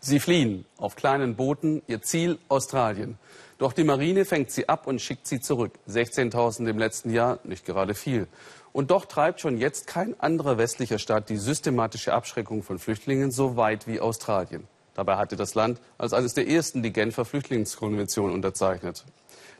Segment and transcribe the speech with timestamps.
[0.00, 3.18] Sie fliehen auf kleinen Booten, ihr Ziel Australien.
[3.58, 5.72] Doch die Marine fängt sie ab und schickt sie zurück.
[5.88, 8.28] 16.000 im letzten Jahr, nicht gerade viel.
[8.72, 13.56] Und doch treibt schon jetzt kein anderer westlicher Staat die systematische Abschreckung von Flüchtlingen so
[13.56, 14.68] weit wie Australien.
[14.94, 19.04] Dabei hatte das Land als eines der ersten die Genfer Flüchtlingskonvention unterzeichnet.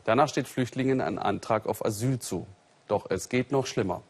[0.05, 2.47] Danach steht Flüchtlingen ein Antrag auf Asyl zu.
[2.87, 4.03] Doch es geht noch schlimmer.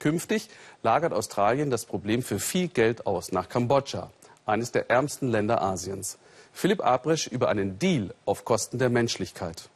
[0.00, 0.48] Künftig
[0.82, 4.10] lagert Australien das Problem für viel Geld aus nach Kambodscha
[4.46, 6.18] eines der ärmsten Länder Asiens.
[6.52, 9.70] Philipp Abrisch über einen Deal auf Kosten der Menschlichkeit.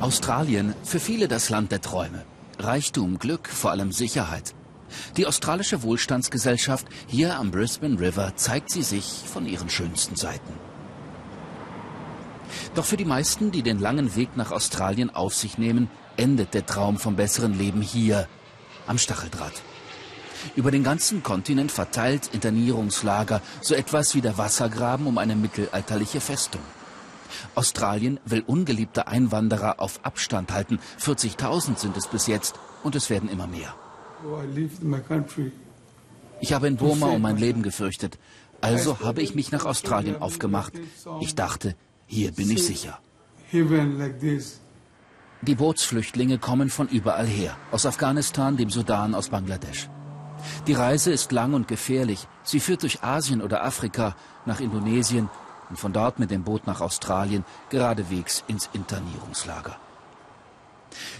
[0.00, 2.24] Australien, für viele das Land der Träume.
[2.58, 4.54] Reichtum, Glück, vor allem Sicherheit.
[5.16, 10.52] Die australische Wohlstandsgesellschaft hier am Brisbane River zeigt sie sich von ihren schönsten Seiten.
[12.74, 16.66] Doch für die meisten, die den langen Weg nach Australien auf sich nehmen, endet der
[16.66, 18.28] Traum vom besseren Leben hier,
[18.86, 19.62] am Stacheldraht.
[20.54, 26.62] Über den ganzen Kontinent verteilt Internierungslager, so etwas wie der Wassergraben um eine mittelalterliche Festung.
[27.54, 30.78] Australien will ungeliebte Einwanderer auf Abstand halten.
[31.00, 33.74] 40.000 sind es bis jetzt und es werden immer mehr.
[36.40, 38.18] Ich habe in Burma um mein Leben gefürchtet.
[38.60, 40.72] Also habe ich mich nach Australien aufgemacht.
[41.20, 41.74] Ich dachte,
[42.06, 42.98] hier bin ich sicher.
[45.42, 47.56] Die Bootsflüchtlinge kommen von überall her.
[47.70, 49.88] Aus Afghanistan, dem Sudan, aus Bangladesch.
[50.66, 52.26] Die Reise ist lang und gefährlich.
[52.42, 55.28] Sie führt durch Asien oder Afrika nach Indonesien
[55.70, 59.76] und von dort mit dem Boot nach Australien geradewegs ins Internierungslager.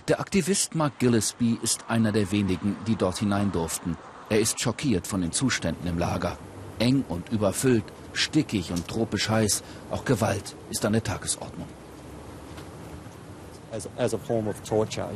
[0.08, 3.96] Der Aktivist Mark Gillespie ist einer der wenigen, die dort hinein durften.
[4.28, 6.38] Er ist schockiert von den Zuständen im Lager.
[6.78, 9.62] Eng und überfüllt, stickig und tropisch heiß.
[9.90, 11.68] Auch Gewalt ist an der Tagesordnung.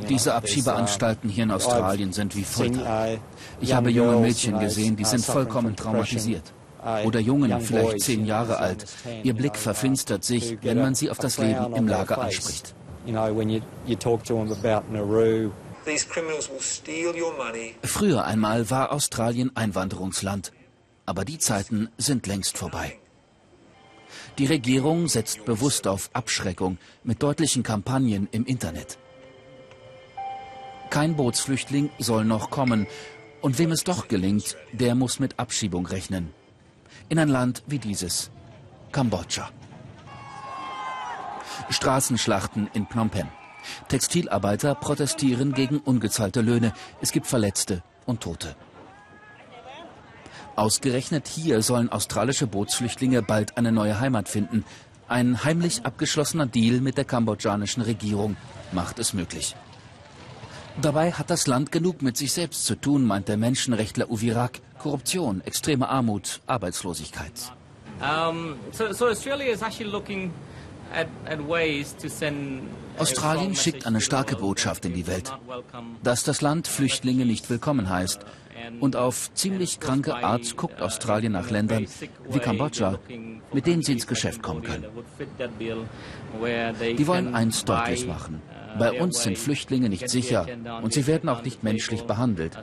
[0.09, 3.17] Diese Abschiebeanstalten hier in Australien sind wie Folter.
[3.59, 6.53] Ich habe junge Mädchen gesehen, die sind vollkommen traumatisiert.
[7.05, 8.85] Oder Jungen, vielleicht zehn Jahre alt.
[9.23, 12.73] Ihr Blick verfinstert sich, wenn man sie auf das Leben im Lager anspricht.
[17.83, 20.51] Früher einmal war Australien Einwanderungsland.
[21.05, 23.00] Aber die Zeiten sind längst vorbei.
[24.37, 28.97] Die Regierung setzt bewusst auf Abschreckung mit deutlichen Kampagnen im Internet.
[30.89, 32.87] Kein Bootsflüchtling soll noch kommen.
[33.41, 36.31] Und wem es doch gelingt, der muss mit Abschiebung rechnen.
[37.09, 38.29] In ein Land wie dieses,
[38.91, 39.49] Kambodscha.
[41.69, 43.29] Straßenschlachten in Phnom Penh.
[43.87, 46.73] Textilarbeiter protestieren gegen ungezahlte Löhne.
[46.99, 48.55] Es gibt Verletzte und Tote.
[50.61, 54.63] Ausgerechnet hier sollen australische Bootsflüchtlinge bald eine neue Heimat finden.
[55.07, 58.37] Ein heimlich abgeschlossener Deal mit der kambodschanischen Regierung
[58.71, 59.55] macht es möglich.
[60.79, 64.59] Dabei hat das Land genug mit sich selbst zu tun, meint der Menschenrechtler Uvirak.
[64.77, 67.33] Korruption, extreme Armut, Arbeitslosigkeit.
[67.99, 70.31] Um, so, so Australia is actually looking
[72.97, 75.31] Australien schickt eine starke Botschaft in die Welt,
[76.03, 78.19] dass das Land Flüchtlinge nicht willkommen heißt.
[78.79, 81.87] Und auf ziemlich kranke Art guckt Australien nach Ländern
[82.29, 82.99] wie Kambodscha,
[83.53, 84.85] mit denen sie ins Geschäft kommen können.
[86.97, 88.41] Die wollen eins deutlich machen.
[88.77, 90.47] Bei uns sind Flüchtlinge nicht sicher
[90.81, 92.57] und sie werden auch nicht menschlich behandelt.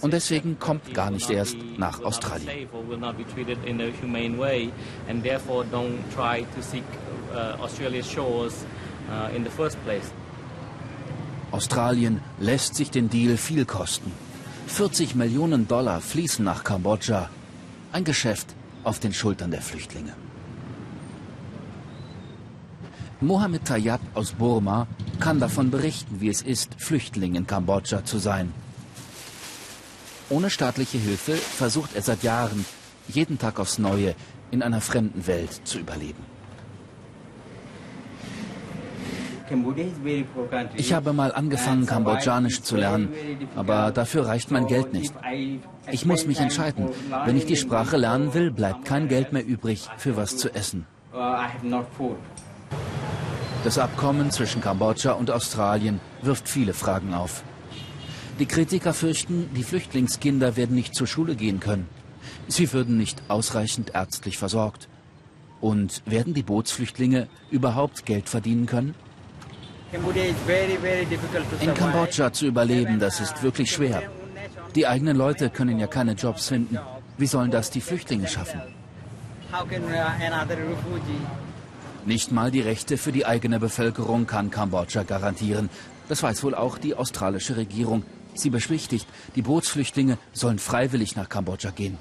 [0.00, 2.68] Und deswegen kommt gar nicht erst nach Australien.
[11.50, 14.10] Australien lässt sich den Deal viel kosten.
[14.68, 17.28] 40 Millionen Dollar fließen nach Kambodscha.
[17.92, 18.54] Ein Geschäft
[18.84, 20.14] auf den Schultern der Flüchtlinge.
[23.20, 24.86] Mohammed Tayyab aus Burma
[25.20, 28.52] kann davon berichten, wie es ist, Flüchtling in Kambodscha zu sein.
[30.28, 32.64] Ohne staatliche Hilfe versucht er seit Jahren,
[33.08, 34.14] jeden Tag aufs Neue
[34.50, 36.24] in einer fremden Welt zu überleben.
[40.76, 43.12] Ich habe mal angefangen, Kambodschanisch zu lernen,
[43.56, 45.14] aber dafür reicht mein Geld nicht.
[45.90, 46.88] Ich muss mich entscheiden.
[47.24, 50.86] Wenn ich die Sprache lernen will, bleibt kein Geld mehr übrig für was zu essen.
[53.64, 57.44] Das Abkommen zwischen Kambodscha und Australien wirft viele Fragen auf.
[58.38, 61.86] Die Kritiker fürchten, die Flüchtlingskinder werden nicht zur Schule gehen können.
[62.48, 64.88] Sie würden nicht ausreichend ärztlich versorgt.
[65.60, 68.96] Und werden die Bootsflüchtlinge überhaupt Geld verdienen können?
[71.60, 74.02] In Kambodscha zu überleben, das ist wirklich schwer.
[74.74, 76.78] Die eigenen Leute können ja keine Jobs finden.
[77.18, 78.62] Wie sollen das die Flüchtlinge schaffen?
[82.06, 85.68] Nicht mal die Rechte für die eigene Bevölkerung kann Kambodscha garantieren.
[86.08, 88.02] Das weiß wohl auch die australische Regierung.
[88.34, 89.06] Sie beschwichtigt,
[89.36, 91.98] die Bootsflüchtlinge sollen freiwillig nach Kambodscha gehen.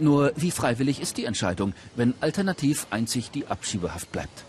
[0.00, 4.44] Nur wie freiwillig ist die Entscheidung, wenn alternativ einzig die Abschiebehaft bleibt?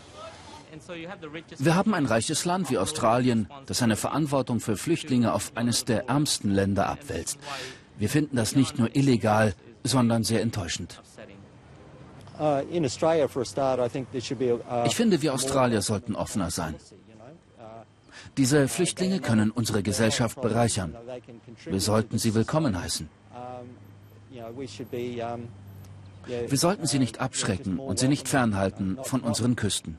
[1.58, 6.08] Wir haben ein reiches Land wie Australien, das seine Verantwortung für Flüchtlinge auf eines der
[6.10, 7.40] ärmsten Länder abwälzt.
[7.98, 9.54] Wir finden das nicht nur illegal,
[9.84, 11.02] sondern sehr enttäuschend.
[12.40, 12.62] Uh,
[14.86, 16.76] ich finde, wir Australier sollten offener sein.
[18.38, 20.96] Diese Flüchtlinge können unsere Gesellschaft bereichern.
[21.66, 23.10] Wir sollten sie willkommen heißen.
[26.28, 29.98] Wir sollten sie nicht abschrecken und sie nicht fernhalten von unseren Küsten.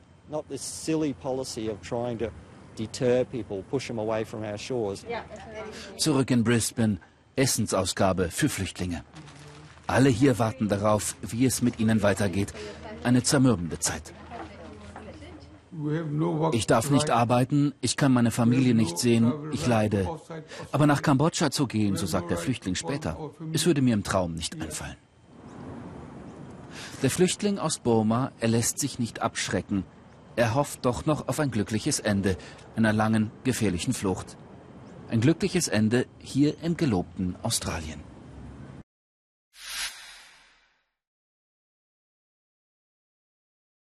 [5.97, 6.99] Zurück in Brisbane,
[7.35, 9.03] Essensausgabe für Flüchtlinge.
[9.87, 12.53] Alle hier warten darauf, wie es mit ihnen weitergeht.
[13.03, 14.13] Eine zermürbende Zeit.
[16.51, 20.07] Ich darf nicht arbeiten, ich kann meine Familie nicht sehen, ich leide.
[20.71, 23.17] Aber nach Kambodscha zu gehen, so sagt der Flüchtling später,
[23.53, 24.97] es würde mir im Traum nicht einfallen.
[27.01, 29.85] Der Flüchtling aus Burma, er lässt sich nicht abschrecken.
[30.39, 32.37] Er hofft doch noch auf ein glückliches Ende
[32.77, 34.37] einer langen, gefährlichen Flucht.
[35.09, 38.08] Ein glückliches Ende hier im gelobten Australien.